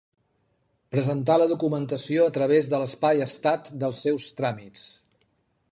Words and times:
Presentar 0.95 1.35
la 1.41 1.47
documentació 1.51 2.25
a 2.29 2.33
través 2.39 2.69
de 2.73 2.81
l'espai 2.85 3.23
Estat 3.27 3.69
dels 3.85 4.01
seus 4.07 4.31
tràmits. 4.41 4.91